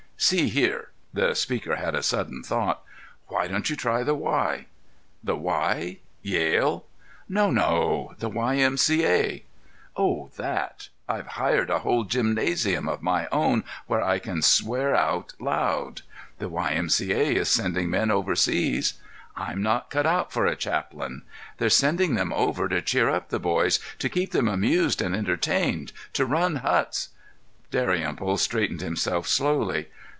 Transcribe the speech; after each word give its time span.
"See 0.23 0.49
here—" 0.49 0.89
The 1.15 1.33
speaker 1.33 1.77
had 1.77 1.95
a 1.95 2.03
sudden 2.03 2.43
thought. 2.43 2.83
"Why 3.27 3.47
don't 3.47 3.71
you 3.71 3.75
try 3.75 4.03
the 4.03 4.13
Y?" 4.13 4.67
"'The 5.23 5.35
Y?' 5.35 5.97
Yale?" 6.21 6.85
"No, 7.27 7.49
no. 7.49 8.13
The 8.19 8.29
Y. 8.29 8.55
M. 8.57 8.77
C. 8.77 9.03
A." 9.03 9.43
"Oh, 9.97 10.29
that! 10.37 10.89
I've 11.09 11.25
hired 11.25 11.71
a 11.71 11.79
whole 11.79 12.03
gymnasium 12.03 12.87
of 12.87 13.01
my 13.01 13.27
own 13.31 13.63
where 13.87 14.03
I 14.03 14.19
can 14.19 14.43
swear 14.43 14.95
out 14.95 15.33
loud." 15.39 16.03
"The 16.37 16.49
Y. 16.49 16.71
M. 16.73 16.87
C. 16.89 17.11
A. 17.13 17.35
is 17.41 17.49
sending 17.49 17.89
men 17.89 18.11
overseas." 18.11 18.93
"I'm 19.35 19.63
not 19.63 19.89
cut 19.89 20.05
out 20.05 20.31
for 20.31 20.45
a 20.45 20.55
chaplain." 20.55 21.23
"They're 21.57 21.67
sending 21.71 22.13
them 22.13 22.31
over 22.31 22.69
to 22.69 22.79
cheer 22.83 23.09
up 23.09 23.29
the 23.29 23.39
boys, 23.39 23.79
to 23.97 24.07
keep 24.07 24.33
them 24.33 24.47
amused 24.47 25.01
and 25.01 25.15
entertained, 25.15 25.93
to 26.13 26.27
run 26.27 26.57
huts—" 26.57 27.09
Dalrymple 27.71 28.37
straightened 28.37 28.81
himself 28.81 29.27
slowly. 29.27 29.87